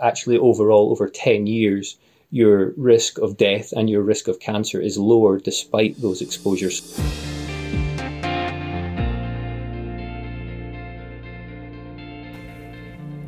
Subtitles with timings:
[0.00, 1.96] Actually, overall, over 10 years,
[2.30, 6.96] your risk of death and your risk of cancer is lower despite those exposures.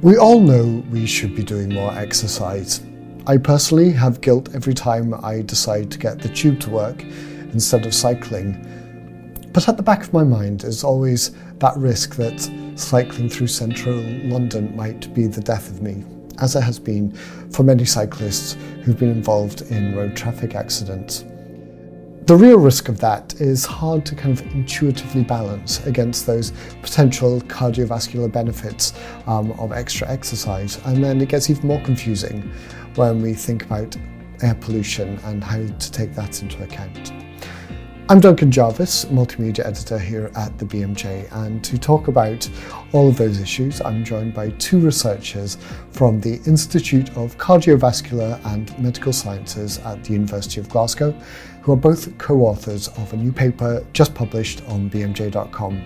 [0.02, 2.82] We all know we should be doing more exercise.
[3.26, 7.02] I personally have guilt every time I decide to get the tube to work
[7.52, 8.54] instead of cycling.
[9.52, 12.40] But at the back of my mind is always that risk that
[12.76, 16.04] cycling through central London might be the death of me,
[16.40, 17.12] as it has been
[17.50, 21.24] for many cyclists who've been involved in road traffic accidents.
[22.26, 27.40] The real risk of that is hard to kind of intuitively balance against those potential
[27.40, 28.92] cardiovascular benefits
[29.26, 30.78] um, of extra exercise.
[30.84, 32.42] And then it gets even more confusing
[32.94, 33.96] when we think about
[34.42, 37.19] air pollution and how to take that into account.
[38.10, 42.50] I'm Duncan Jarvis, multimedia editor here at the BMJ, and to talk about
[42.90, 45.58] all of those issues, I'm joined by two researchers
[45.92, 51.12] from the Institute of Cardiovascular and Medical Sciences at the University of Glasgow,
[51.62, 55.80] who are both co authors of a new paper just published on BMJ.com.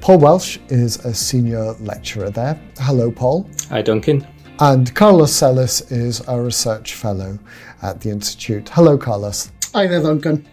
[0.00, 2.58] Paul Welsh is a senior lecturer there.
[2.78, 3.46] Hello, Paul.
[3.68, 4.26] Hi, Duncan.
[4.60, 7.38] And Carlos Celis is a research fellow
[7.82, 8.70] at the Institute.
[8.70, 9.52] Hello, Carlos.
[9.74, 10.46] Hi there, Duncan.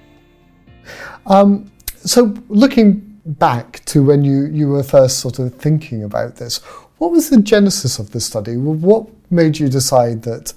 [1.28, 1.72] Um,
[2.04, 6.58] so, looking back to when you, you were first sort of thinking about this,
[6.98, 8.56] what was the genesis of the study?
[8.56, 10.54] What made you decide that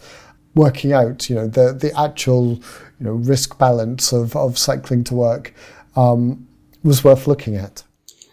[0.55, 5.15] working out, you know, the, the actual, you know, risk balance of, of cycling to
[5.15, 5.55] work
[5.97, 6.47] um,
[6.83, 7.83] was worth looking at?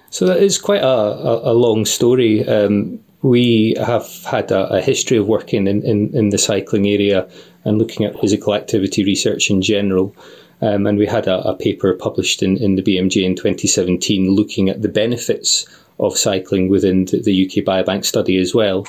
[0.09, 2.47] So that is quite a, a, a long story.
[2.47, 7.27] Um, we have had a, a history of working in, in, in, the cycling area
[7.65, 10.15] and looking at physical activity research in general.
[10.61, 14.69] Um, and we had a, a, paper published in, in the BMJ in 2017 looking
[14.69, 15.67] at the benefits
[15.99, 18.87] of cycling within the, UK Biobank study as well.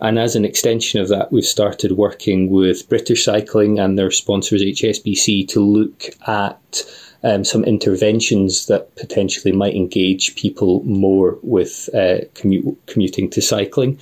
[0.00, 4.62] And as an extension of that, we've started working with British Cycling and their sponsors
[4.62, 6.82] HSBC to look at
[7.22, 13.98] um, some interventions that potentially might engage people more with uh, commu- commuting to cycling.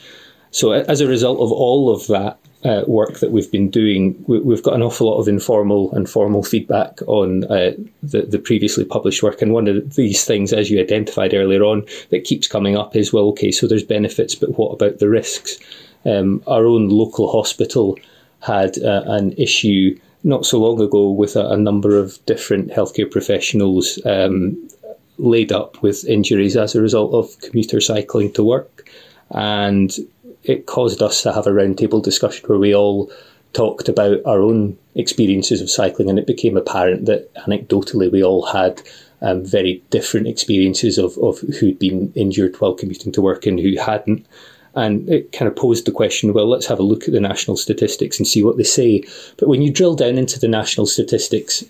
[0.53, 4.55] So, as a result of all of that, uh, work that we've been doing, we,
[4.55, 8.85] have got an awful lot of informal and formal feedback on uh, the, the previously
[8.85, 9.41] published work.
[9.41, 13.13] And one of these things, as you identified earlier on, that keeps coming up is
[13.13, 15.59] well, okay, so there's benefits, but what about the risks?
[16.05, 17.99] Um, our own local hospital
[18.41, 23.11] had uh, an issue not so long ago with a, a number of different healthcare
[23.11, 24.69] professionals um,
[25.19, 28.91] laid up with injuries as a result of commuter cycling to work.
[29.31, 29.95] And
[30.49, 33.13] it caused us to have a roundtable discussion where we all
[33.53, 38.47] talked about our own experiences of cycling, and it became apparent that anecdotally we all
[38.47, 38.83] had
[39.21, 43.77] um, very different experiences of, of who'd been injured while commuting to work and who
[43.79, 44.27] hadn't.
[44.75, 47.57] And it kind of posed the question well, let's have a look at the national
[47.57, 49.03] statistics and see what they say.
[49.37, 51.65] But when you drill down into the national statistics,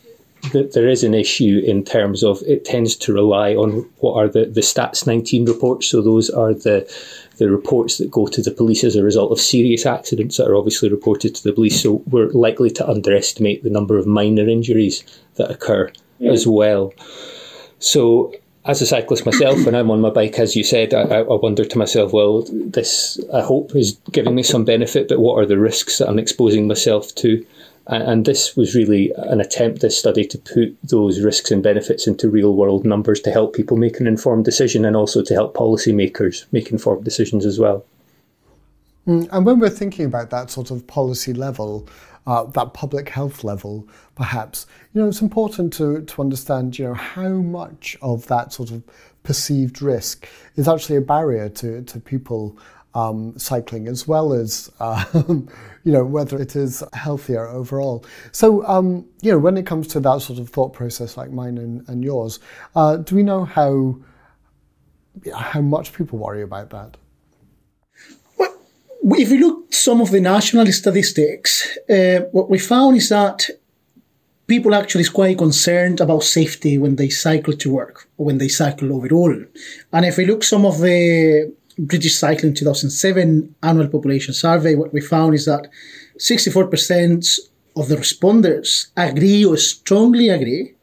[0.53, 4.29] that there is an issue in terms of it tends to rely on what are
[4.29, 5.89] the, the Stats 19 reports.
[5.89, 6.91] So those are the
[7.39, 10.57] the reports that go to the police as a result of serious accidents that are
[10.57, 11.81] obviously reported to the police.
[11.81, 15.05] So we're likely to underestimate the number of minor injuries
[15.37, 16.33] that occur yeah.
[16.33, 16.93] as well.
[17.79, 18.35] So
[18.65, 21.65] as a cyclist myself, when I'm on my bike, as you said, I, I, wonder
[21.65, 25.59] to myself, well, this I hope is giving me some benefit, but what are the
[25.59, 27.47] risks that I'm exposing myself to?
[27.89, 32.29] And this was really an attempt, this study, to put those risks and benefits into
[32.29, 36.45] real world numbers to help people make an informed decision and also to help policymakers
[36.53, 37.87] make informed decisions as well.
[39.07, 41.89] Mm, and when we're thinking about that sort of policy level,
[42.27, 46.95] uh, that public health level, perhaps, you know, it's important to, to understand, you know,
[46.95, 48.83] how much of that sort of
[49.23, 52.55] perceived risk is actually a barrier to, to people
[52.95, 55.49] um, cycling as well as uh, you
[55.93, 58.05] know whether it is healthier overall.
[58.33, 61.59] So um, you know when it comes to that sort of thought process like mine
[61.59, 62.41] and, and yours,
[62.75, 63.99] uh, do we know how
[65.35, 66.97] how much people worry about that?
[69.01, 73.49] Well, if you look some of the national statistics, uh, what we found is that
[74.49, 78.49] people actually is quite concerned about safety when they cycle to work or when they
[78.49, 79.45] cycle overall.
[79.93, 85.01] And if we look some of the British Cycling 2007 annual population survey, what we
[85.01, 85.69] found is that
[86.19, 87.39] 64%
[87.77, 90.75] of the respondents agree or strongly agree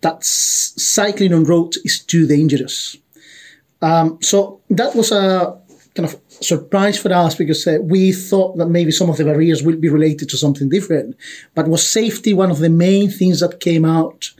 [0.00, 2.96] that cycling on roads is too dangerous.
[3.80, 5.58] Um, so that was a
[5.94, 9.62] kind of surprise for us because uh, we thought that maybe some of the barriers
[9.62, 11.16] will be related to something different.
[11.54, 14.30] But was safety one of the main things that came out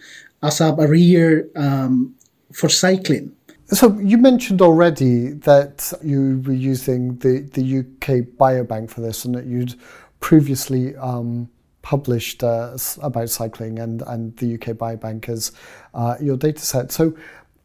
[0.42, 2.14] as a barrier um,
[2.52, 3.32] for cycling?
[3.72, 9.34] So you mentioned already that you were using the, the UK Biobank for this and
[9.34, 9.76] that you'd
[10.20, 11.48] previously um,
[11.80, 15.52] published uh, about cycling and, and the UK Biobank as
[15.94, 16.92] uh, your data set.
[16.92, 17.16] So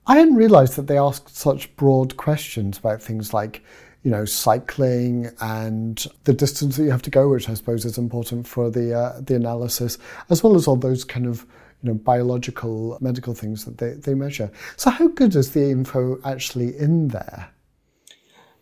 [0.07, 3.61] I hadn't realised that they asked such broad questions about things like
[4.03, 7.97] you know, cycling and the distance that you have to go, which I suppose is
[7.97, 9.97] important for the uh, the analysis,
[10.29, 11.45] as well as all those kind of
[11.83, 14.51] you know biological medical things that they, they measure.
[14.75, 17.49] So how good is the info actually in there?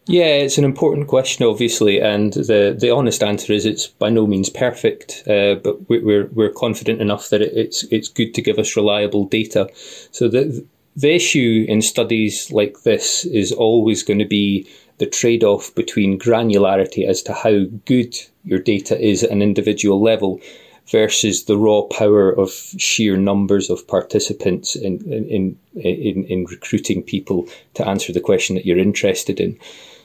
[0.08, 4.28] Yeah, it's an important question, obviously, and the, the honest answer is it's by no
[4.28, 8.76] means perfect, uh, but we're we're confident enough that it's it's good to give us
[8.76, 9.68] reliable data.
[10.12, 10.64] So the
[10.96, 14.68] the issue in studies like this is always going to be
[15.00, 20.02] the trade off between granularity as to how good your data is at an individual
[20.02, 20.40] level
[20.88, 27.48] versus the raw power of sheer numbers of participants in, in, in, in, recruiting people
[27.74, 29.58] to answer the question that you're interested in.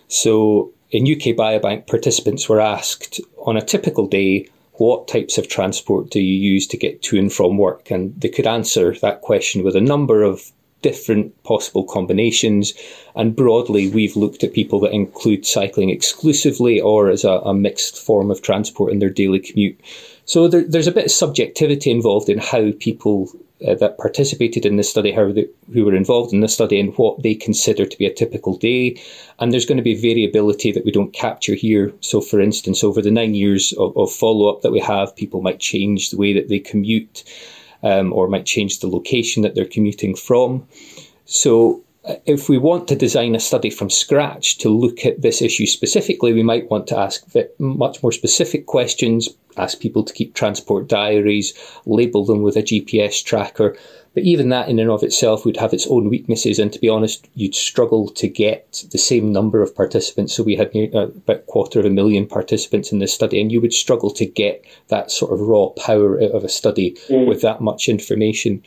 [0.08, 6.08] So in UK Biobank, participants were asked on a typical day, what types of transport
[6.08, 7.90] do you use to get to and from work?
[7.90, 10.50] And they could answer that question with a number of
[10.82, 12.72] different possible combinations.
[13.14, 17.98] And broadly, we've looked at people that include cycling exclusively or as a, a mixed
[17.98, 19.78] form of transport in their daily commute.
[20.30, 23.32] So there, there's a bit of subjectivity involved in how people
[23.66, 26.96] uh, that participated in the study, how they, who were involved in the study, and
[26.96, 28.96] what they consider to be a typical day.
[29.40, 31.92] And there's going to be variability that we don't capture here.
[31.98, 35.42] So, for instance, over the nine years of, of follow up that we have, people
[35.42, 37.24] might change the way that they commute
[37.82, 40.64] um, or might change the location that they're commuting from.
[41.24, 45.66] So, if we want to design a study from scratch to look at this issue
[45.66, 47.24] specifically, we might want to ask
[47.58, 51.52] much more specific questions, ask people to keep transport diaries,
[51.84, 53.76] label them with a GPS tracker.
[54.14, 56.58] But even that in and of itself would have its own weaknesses.
[56.58, 60.34] And to be honest, you'd struggle to get the same number of participants.
[60.34, 63.40] So we had near, uh, about a quarter of a million participants in this study,
[63.40, 67.26] and you would struggle to get that sort of raw power of a study mm.
[67.26, 68.62] with that much information.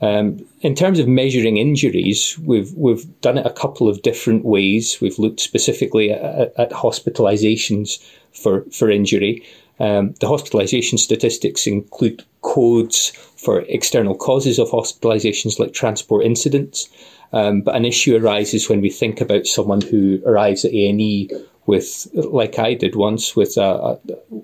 [0.00, 4.98] Um, in terms of measuring injuries, we've we've done it a couple of different ways.
[5.00, 7.98] We've looked specifically at, at hospitalizations
[8.32, 9.42] for for injury.
[9.80, 16.88] Um, the hospitalisation statistics include codes for external causes of hospitalisations like transport incidents.
[17.32, 21.30] Um, but an issue arises when we think about someone who arrives at A&E
[21.66, 23.98] with, like I did once, with a,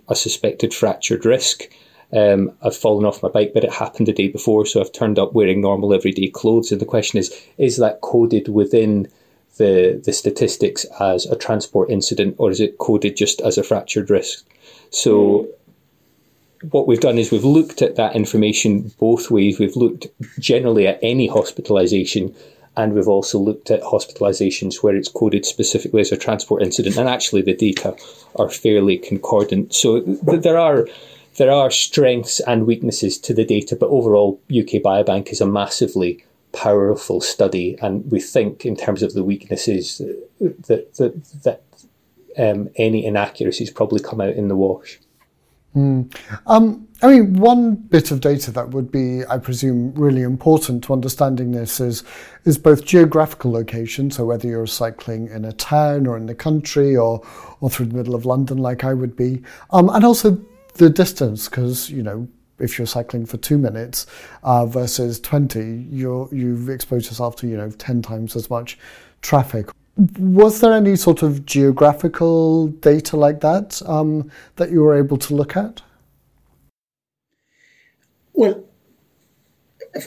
[0.09, 1.69] a suspected fractured wrist.
[2.14, 5.19] Um, I've fallen off my bike, but it happened the day before, so I've turned
[5.19, 6.70] up wearing normal everyday clothes.
[6.70, 9.08] And the question is, is that coded within
[9.56, 14.11] the the statistics as a transport incident, or is it coded just as a fractured
[14.11, 14.46] wrist?
[14.90, 15.49] So
[16.70, 19.58] what we've done is we've looked at that information both ways.
[19.58, 20.06] We've looked
[20.38, 22.34] generally at any hospitalisation
[22.76, 27.08] and we've also looked at hospitalisations where it's coded specifically as a transport incident, and
[27.08, 27.96] actually the data
[28.37, 29.75] are fairly concordant.
[29.75, 30.88] So th- there are
[31.36, 36.25] there are strengths and weaknesses to the data, but overall, UK Biobank is a massively
[36.52, 40.00] powerful study, and we think in terms of the weaknesses
[40.38, 41.62] that that, that
[42.38, 45.00] um, any inaccuracies probably come out in the wash.
[45.75, 46.14] Mm.
[46.46, 50.92] Um, I mean, one bit of data that would be, I presume, really important to
[50.92, 52.04] understanding this is
[52.44, 56.96] is both geographical location, so whether you're cycling in a town or in the country
[56.96, 57.26] or
[57.60, 60.40] or through the middle of London, like I would be, um, and also
[60.75, 64.06] the distance, because you know if you're cycling for two minutes
[64.43, 68.79] uh, versus 20, you're, you've exposed yourself to, you know, 10 times as much
[69.22, 69.69] traffic.
[70.19, 75.34] Was there any sort of geographical data like that um, that you were able to
[75.34, 75.82] look at?
[78.32, 78.65] Well,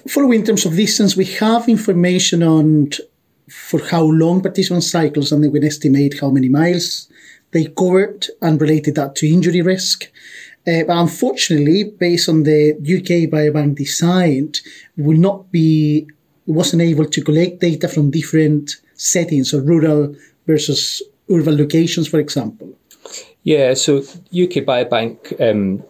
[0.10, 2.91] following in terms of distance, we have information on
[3.50, 7.10] for how long participants cycles, and then we estimate how many miles
[7.51, 10.12] they covered and related that to injury risk.
[10.67, 14.51] Uh, but unfortunately, based on the UK Biobank design,
[14.97, 16.07] will not be
[16.45, 22.74] wasn't able to collect data from different settings, so rural versus urban locations, for example.
[23.43, 25.83] Yeah, so UK Biobank um,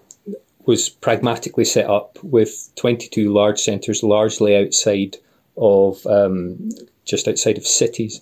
[0.65, 5.17] was pragmatically set up with 22 large centres, largely outside
[5.57, 6.69] of um,
[7.05, 8.19] just outside of cities.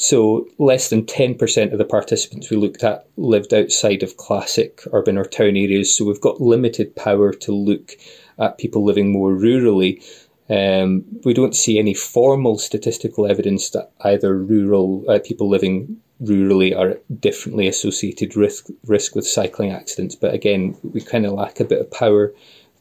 [0.00, 5.18] So less than 10% of the participants we looked at lived outside of classic urban
[5.18, 5.92] or town areas.
[5.92, 7.96] So we've got limited power to look
[8.38, 10.00] at people living more rurally.
[10.48, 16.78] Um, we don't see any formal statistical evidence that either rural uh, people living rurally
[16.78, 20.14] are differently associated risk risk with cycling accidents.
[20.14, 22.32] But again, we kind of lack a bit of power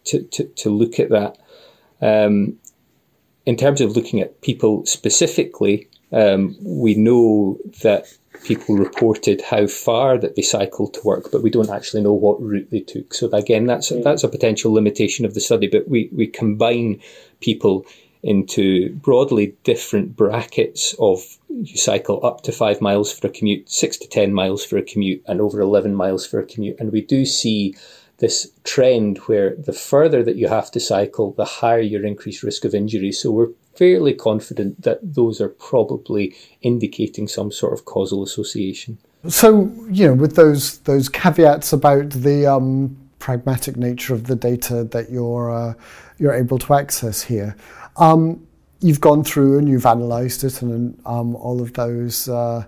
[0.03, 1.39] to, to, to look at that.
[1.99, 2.59] Um,
[3.47, 8.07] in terms of looking at people specifically, Um, we know that
[8.43, 12.41] people reported how far that they cycled to work, but we don't actually know what
[12.41, 13.13] route they took.
[13.13, 15.67] So again, that's that's a potential limitation of the study.
[15.67, 17.01] But we we combine
[17.41, 17.85] people
[18.23, 23.97] into broadly different brackets of you cycle up to five miles for a commute, six
[23.97, 27.01] to ten miles for a commute, and over eleven miles for a commute, and we
[27.01, 27.75] do see
[28.19, 32.65] this trend where the further that you have to cycle, the higher your increased risk
[32.65, 33.11] of injury.
[33.11, 38.97] So we're fairly confident that those are probably indicating some sort of causal association.
[39.27, 44.83] So, you know, with those those caveats about the um, pragmatic nature of the data
[44.85, 45.73] that you're uh,
[46.17, 47.55] you're able to access here,
[47.97, 48.45] um,
[48.79, 52.65] you've gone through and you've analysed it, and um, all of those uh,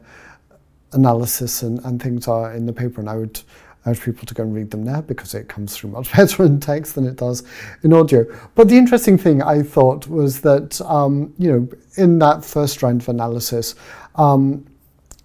[0.93, 2.99] analysis and, and things are in the paper.
[2.99, 3.41] And I would
[3.85, 6.59] urge people to go and read them now because it comes through much better in
[6.59, 7.43] text than it does
[7.83, 8.25] in audio.
[8.55, 11.67] But the interesting thing I thought was that, um, you know,
[11.97, 13.75] in that first round of analysis,
[14.15, 14.65] um,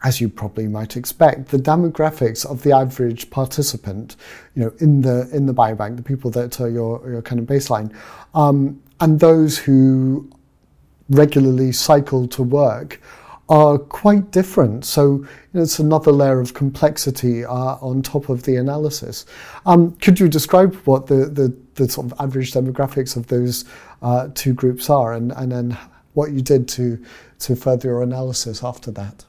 [0.05, 4.17] as you probably might expect, the demographics of the average participant,
[4.55, 7.47] you know, in the in the biobank, the people that are your your kind of
[7.47, 7.95] baseline,
[8.35, 10.31] um, and those who
[11.09, 13.01] regularly cycle to work
[13.49, 14.85] are quite different.
[14.85, 19.27] So you know, it's another layer of complexity uh, on top of the analysis.
[19.67, 23.65] Um, could you describe what the, the, the, sort of average demographics of those
[24.03, 25.79] uh, two groups are and, and then
[26.15, 27.05] what you did to,
[27.41, 29.25] to further your analysis after that?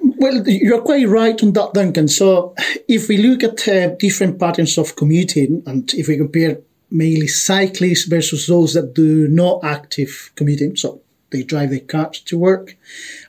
[0.00, 2.08] Well, you're quite right on that, Duncan.
[2.08, 2.54] So,
[2.88, 6.58] if we look at uh, different patterns of commuting, and if we compare
[6.90, 12.38] mainly cyclists versus those that do not active commuting, so they drive their cars to
[12.38, 12.76] work.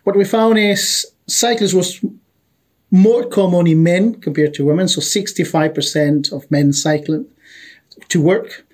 [0.04, 2.00] What we found is cyclists was
[2.92, 4.88] more common in men compared to women.
[4.88, 7.26] So 65% of men cycling
[8.10, 8.66] to work.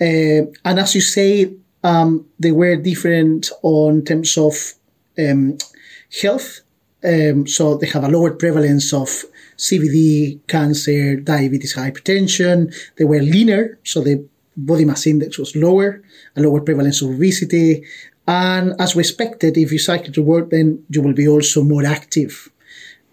[0.00, 4.74] Uh, and as you say, um, they were different on terms of
[5.18, 5.58] um,
[6.20, 6.60] health.
[7.04, 9.08] Um, so they have a lower prevalence of
[9.56, 12.74] CVD, cancer, diabetes, hypertension.
[12.98, 14.24] They were leaner, so the
[14.56, 16.02] body mass index was lower,
[16.36, 17.84] a lower prevalence of obesity,
[18.26, 21.84] and as we expected, if you cycle to work, then you will be also more
[21.84, 22.50] active.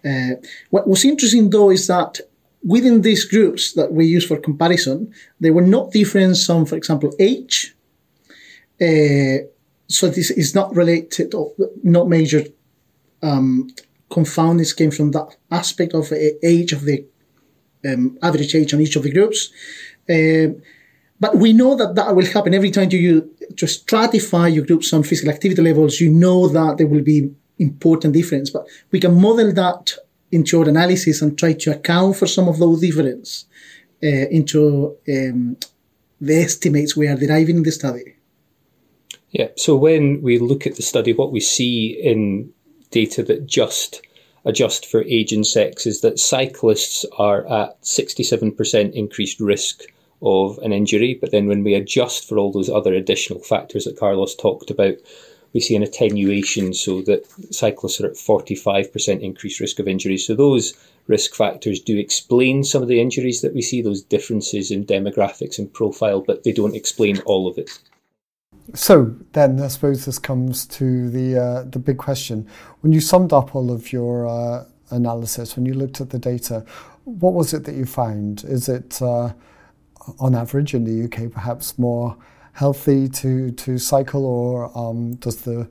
[0.04, 0.36] Uh,
[0.70, 2.20] what was interesting though is that
[2.62, 7.12] within these groups that we use for comparison, they were not different on, for example,
[7.18, 7.74] age.
[8.80, 9.44] Uh,
[9.88, 11.52] so this is not related or
[11.82, 12.44] not major
[13.22, 13.68] um,
[14.10, 16.12] confoundings came from that aspect of
[16.42, 17.04] age of the
[17.84, 19.50] um, average age on each of the groups.
[20.08, 20.58] Uh,
[21.20, 25.02] but we know that that will happen every time you to stratify your groups on
[25.02, 26.00] physical activity levels.
[26.00, 29.92] You know that there will be important difference, but we can model that
[30.32, 33.44] into our analysis and try to account for some of those differences
[34.02, 35.56] uh, into um,
[36.20, 38.16] the estimates we are deriving in the study.
[39.30, 39.48] Yeah.
[39.56, 42.52] So when we look at the study, what we see in
[42.90, 44.02] data that just
[44.44, 49.82] adjust for age and sex is that cyclists are at 67% increased risk
[50.22, 51.18] of an injury.
[51.20, 54.96] But then when we adjust for all those other additional factors that Carlos talked about,
[55.52, 60.16] we see an attenuation so that cyclists are at 45% increased risk of injury.
[60.16, 60.74] So those
[61.08, 65.58] risk factors do explain some of the injuries that we see, those differences in demographics
[65.58, 67.80] and profile, but they don't explain all of it.
[68.74, 72.46] So then, I suppose this comes to the uh, the big question:
[72.82, 76.64] when you summed up all of your uh, analysis, when you looked at the data,
[77.04, 78.44] what was it that you found?
[78.44, 79.32] Is it uh,
[80.18, 82.16] on average in the UK perhaps more
[82.52, 85.68] healthy to, to cycle, or um, does the,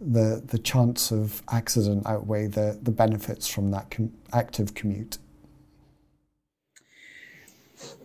[0.00, 5.18] the, the chance of accident outweigh the, the benefits from that com- active commute?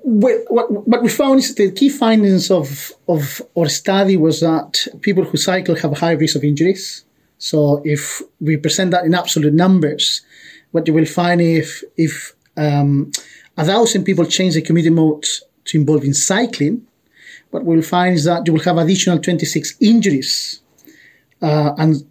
[0.03, 5.23] What, what we found is the key findings of, of our study was that people
[5.23, 7.05] who cycle have a high risk of injuries.
[7.37, 10.21] So if we present that in absolute numbers,
[10.71, 13.11] what you will find if if um,
[13.57, 15.25] a thousand people change their commuting mode
[15.65, 16.85] to involve in cycling,
[17.51, 20.61] what we'll find is that you will have additional 26 injuries.
[21.41, 22.05] Uh, and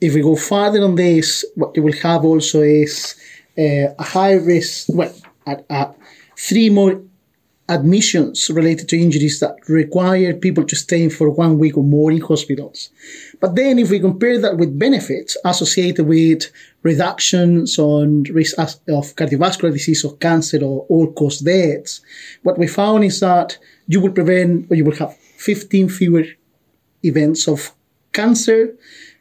[0.00, 3.16] if we go further on this, what you will have also is
[3.58, 5.14] uh, a high risk, well,
[5.46, 5.92] uh,
[6.36, 7.02] three more
[7.70, 12.20] admissions related to injuries that require people to stay for one week or more in
[12.20, 12.90] hospitals.
[13.40, 16.50] But then if we compare that with benefits associated with
[16.82, 22.00] reductions on risk of cardiovascular disease or cancer or all-cause deaths,
[22.42, 26.24] what we found is that you will prevent or you will have 15 fewer
[27.04, 27.72] events of
[28.12, 28.74] cancer,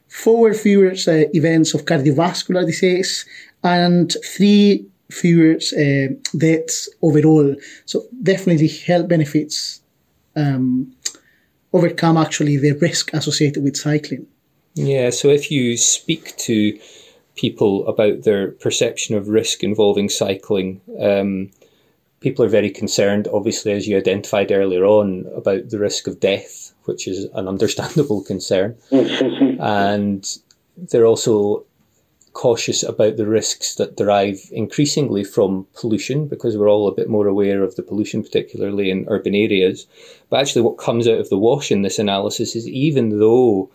[0.07, 3.25] four fewer uh, events of cardiovascular disease,
[3.63, 7.55] and three fewer uh, deaths overall.
[7.85, 9.81] So definitely health benefits
[10.35, 10.93] um,
[11.73, 14.27] overcome actually the risk associated with cycling.
[14.75, 16.79] Yeah, so if you speak to
[17.35, 21.49] people about their perception of risk involving cycling, um,
[22.19, 26.73] people are very concerned, obviously, as you identified earlier on, about the risk of death,
[26.85, 28.77] which is an understandable concern.
[28.91, 30.37] and
[30.77, 31.65] they're also
[32.39, 37.27] cautious about the risks that derive increasingly from pollution because we're all a bit more
[37.27, 39.85] aware of the pollution, particularly in urban areas.
[40.29, 43.69] But actually, what comes out of the wash in this analysis is even though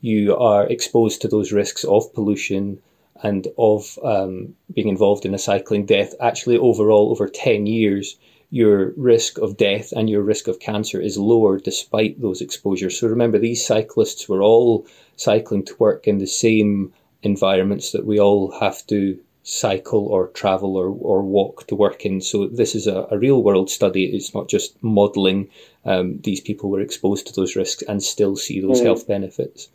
[0.00, 2.80] you are exposed to those risks of pollution
[3.22, 8.16] and of um, being involved in a cycling death, actually, overall, over 10 years,
[8.48, 12.98] your risk of death and your risk of cancer is lower despite those exposures.
[12.98, 14.86] So remember, these cyclists were all
[15.16, 20.76] cycling to work in the same environments that we all have to cycle or travel
[20.76, 22.20] or, or walk to work in.
[22.20, 24.04] So this is a, a real world study.
[24.04, 25.48] It's not just modelling.
[25.84, 28.84] Um, these people were exposed to those risks and still see those mm.
[28.84, 29.68] health benefits.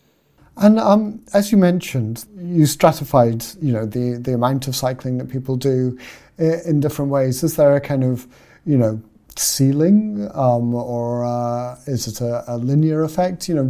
[0.57, 5.29] And um, as you mentioned, you stratified, you know, the, the amount of cycling that
[5.29, 5.97] people do
[6.37, 7.43] in different ways.
[7.43, 8.27] Is there a kind of,
[8.65, 9.01] you know,
[9.35, 13.49] ceiling, um, or uh, is it a, a, linear effect?
[13.49, 13.63] You know,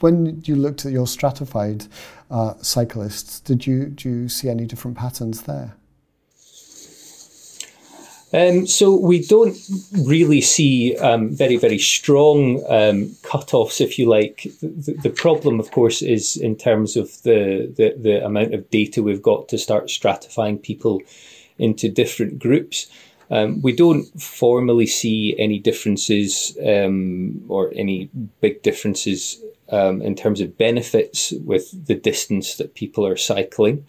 [0.00, 1.86] when you looked at your stratified
[2.30, 5.76] uh, cyclists, did you do you see any different patterns there?
[8.32, 9.56] Um, so we don't
[10.06, 14.46] really see um, very, very strong um, cut-offs, if you like.
[14.60, 19.02] The, the, problem, of course, is in terms of the, the, the amount of data
[19.02, 21.02] we've got to start stratifying people
[21.58, 22.86] into different groups.
[23.30, 28.10] Um, we don't formally see any differences um, or any
[28.40, 33.86] big differences um, in terms of benefits with the distance that people are cycling.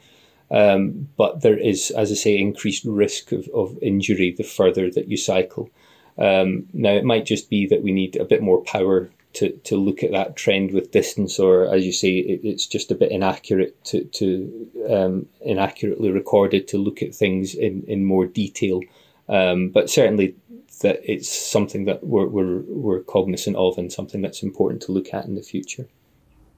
[0.50, 5.07] Um, but there is, as I say, increased risk of, of injury the further that
[5.07, 5.69] you cycle.
[6.17, 9.77] Um, now, it might just be that we need a bit more power to, to
[9.77, 13.11] look at that trend with distance, or as you say, it, it's just a bit
[13.11, 18.81] inaccurate to, to um, inaccurately recorded to look at things in, in more detail.
[19.29, 20.35] Um, but certainly,
[20.81, 25.13] that it's something that we're, we're, we're cognizant of and something that's important to look
[25.13, 25.87] at in the future.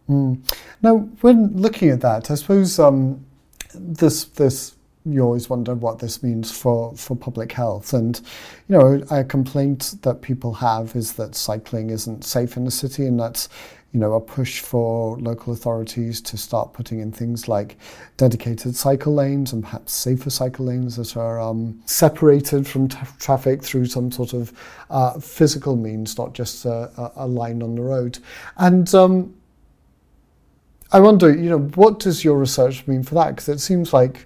[0.10, 0.44] Mm.
[0.82, 3.26] Now, when looking at that, I suppose um,
[3.74, 7.94] this this you always wonder what this means for, for public health.
[7.94, 8.20] And,
[8.70, 13.06] you know, a complaint that people have is that cycling isn't safe in the city,
[13.06, 13.50] and that's,
[13.94, 17.78] you know, a push for local authorities to start putting in things like
[18.18, 23.64] dedicated cycle lanes and perhaps safer cycle lanes that are um, separated from t- traffic
[23.64, 24.52] through some sort of
[24.90, 28.18] uh, physical means, not just a, a, line on the road.
[28.58, 29.36] And, um,
[30.92, 33.30] I wonder, you know, what does your research mean for that?
[33.30, 34.26] Because it seems like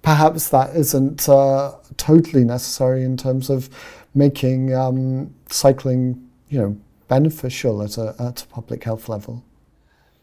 [0.00, 3.68] perhaps that isn't uh, totally necessary in terms of
[4.14, 6.76] making um, cycling, you know,
[7.08, 9.44] beneficial at a, at a public health level.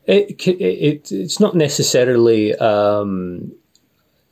[0.06, 3.54] It, it, it's not necessarily um,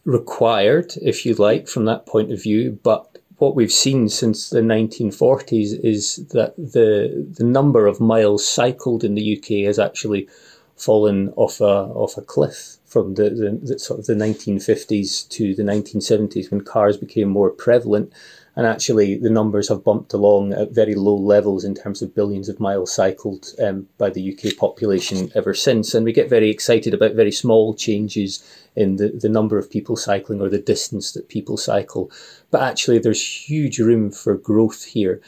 [0.04, 4.62] required, if you like, from that point of view, but what we've seen since the
[4.62, 10.28] 1940s is that the the number of miles cycled in the UK has actually
[10.76, 15.54] fallen off a off a cliff from the, the, the, sort of the 1950s to
[15.54, 18.12] the 1970s when cars became more prevalent
[18.60, 22.50] and actually the numbers have bumped along at very low levels in terms of billions
[22.50, 25.94] of miles cycled um, by the UK population ever since.
[25.94, 28.44] And we get very excited about very small changes
[28.76, 32.12] in the, the number of people cycling or the distance that people cycle.
[32.52, 35.22] But actually there's huge room for growth here.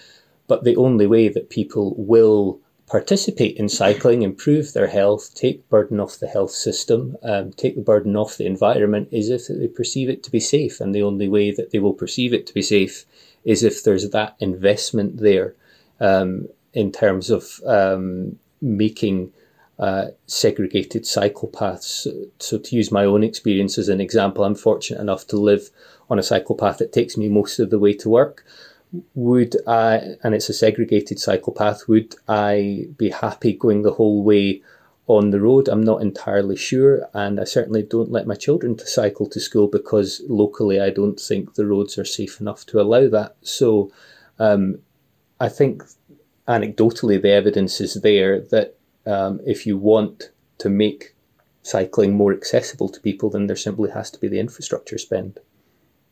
[0.47, 2.59] But the only way that people will
[2.91, 7.81] participate in cycling, improve their health, take burden off the health system, um, take the
[7.81, 10.81] burden off the environment is if they perceive it to be safe.
[10.81, 13.05] And the only way that they will perceive it to be safe
[13.45, 15.55] is if there's that investment there
[16.01, 19.31] um, in terms of um, making
[19.79, 22.07] uh, segregated cycle paths.
[22.39, 25.69] So, to use my own experience as an example, I'm fortunate enough to live
[26.09, 28.43] on a cycle path that takes me most of the way to work
[29.13, 34.23] would I, and it's a segregated cycle path, would I be happy going the whole
[34.23, 34.61] way
[35.07, 35.67] on the road?
[35.67, 39.67] I'm not entirely sure, and I certainly don't let my children to cycle to school
[39.67, 43.35] because locally I don't think the roads are safe enough to allow that.
[43.41, 43.91] So
[44.39, 44.79] um,
[45.39, 45.83] I think
[46.47, 48.75] anecdotally the evidence is there that
[49.05, 51.15] um, if you want to make
[51.63, 55.39] cycling more accessible to people, then there simply has to be the infrastructure spend.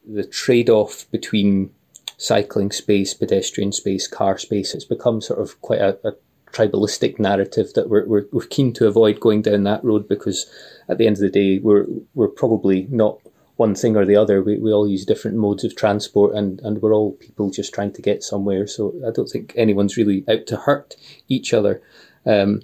[0.08, 1.72] The trade off between
[2.20, 4.76] cycling space, pedestrian space, car space.
[4.76, 6.12] It's become sort of quite a, a
[6.52, 10.52] tribalistic narrative that we're, we're, we're keen to avoid going down that road because
[10.90, 13.20] at the end of the day, we're, we're probably not
[13.56, 14.44] one thing or the other.
[14.44, 17.94] We, we all use different modes of transport and, and we're all people just trying
[17.94, 18.68] to get somewhere.
[18.68, 20.98] So I don't think anyone's really out to hurt
[21.30, 21.82] each other.
[22.26, 22.64] Um,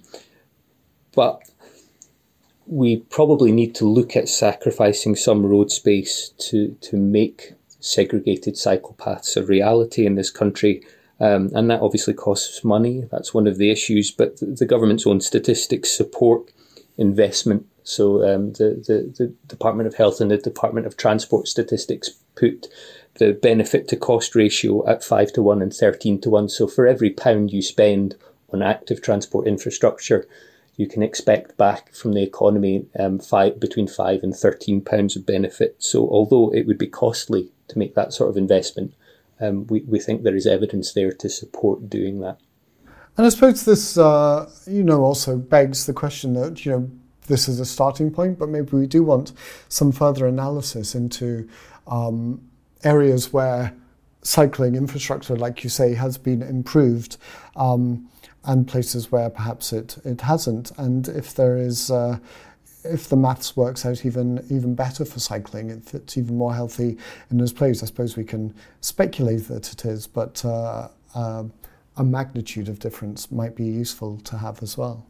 [1.14, 1.42] but
[2.68, 7.54] we probably need to look at sacrificing some road space to, to make
[7.86, 10.84] segregated cycle paths a reality in this country.
[11.20, 13.06] Um, and that obviously costs money.
[13.12, 14.12] That's one of the issues.
[14.12, 16.52] But the government's own statistics support
[16.98, 17.68] investment.
[17.84, 22.68] So um, the, the, the Department of Health and the Department of Transport statistics put
[23.16, 26.50] the benefit to cost ratio at 5 to 1 and 13 to 1.
[26.50, 28.16] So for every pound you spend
[28.52, 30.28] on active transport infrastructure,
[30.76, 35.26] you can expect back from the economy um, five, between 5 and 13 pounds of
[35.26, 35.76] benefit.
[35.80, 38.94] So although it would be costly to make that sort of investment,
[39.40, 42.38] um, we, we think there is evidence there to support doing that.
[43.18, 46.92] And I suppose this, uh, you know, also begs the question that, you know,
[47.28, 49.32] this is a starting point, but maybe we do want
[49.70, 51.48] some further analysis into
[51.88, 52.42] um,
[52.84, 53.74] areas where
[54.22, 57.18] cycling infrastructure, like you say, has been improved,
[57.56, 58.10] um,
[58.44, 60.72] and places where perhaps it, it hasn't.
[60.78, 62.20] And if there is, uh,
[62.86, 66.98] if the maths works out even even better for cycling, if it's even more healthy
[67.32, 71.44] in those places, I suppose we can speculate that it is, but uh, uh,
[71.98, 75.06] a magnitude of difference might be useful to have as well.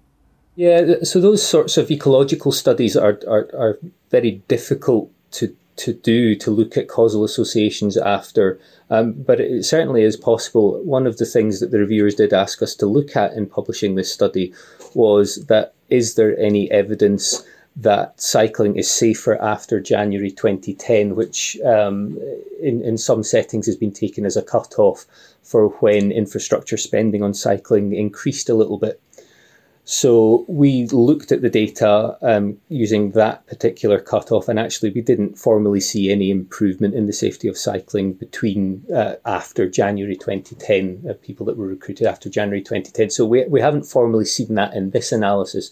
[0.56, 6.36] Yeah, so those sorts of ecological studies are, are, are very difficult to to do
[6.36, 8.58] to look at causal associations after,
[8.90, 10.82] um, but it certainly is possible.
[10.84, 13.96] One of the things that the reviewers did ask us to look at in publishing
[13.96, 14.54] this study
[14.94, 17.44] was that is there any evidence
[17.76, 22.18] that cycling is safer after January 2010, which um,
[22.62, 25.06] in, in some settings has been taken as a cut-off
[25.44, 29.02] for when infrastructure spending on cycling increased a little bit.
[29.88, 35.38] So we looked at the data um, using that particular cutoff, and actually we didn't
[35.38, 41.14] formally see any improvement in the safety of cycling between uh, after January 2010, uh,
[41.22, 43.12] people that were recruited after January 2010.
[43.12, 45.70] So we, we haven't formally seen that in this analysis.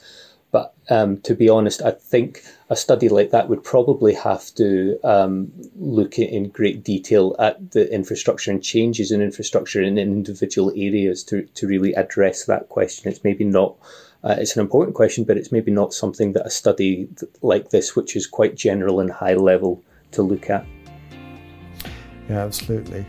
[0.53, 4.99] But um, to be honest, I think a study like that would probably have to
[5.03, 11.23] um, look in great detail at the infrastructure and changes in infrastructure in individual areas
[11.23, 13.11] to, to really address that question.
[13.11, 13.75] It's maybe not,
[14.23, 17.09] uh, it's an important question, but it's maybe not something that a study
[17.41, 20.67] like this, which is quite general and high level, to look at.
[22.29, 23.05] Yeah, absolutely.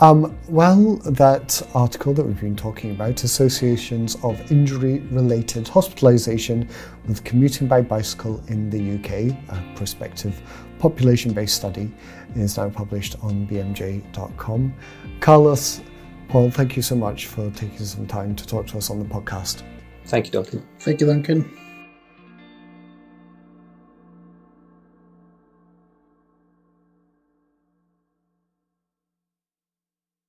[0.00, 6.68] Um, well, that article that we've been talking about, Associations of Injury Related Hospitalisation
[7.06, 10.40] with Commuting by Bicycle in the UK, a prospective
[10.78, 11.92] population based study,
[12.34, 14.74] is now published on bmj.com.
[15.20, 15.80] Carlos,
[16.28, 19.04] Paul, thank you so much for taking some time to talk to us on the
[19.04, 19.62] podcast.
[20.06, 20.66] Thank you, Duncan.
[20.80, 21.65] Thank you, Duncan.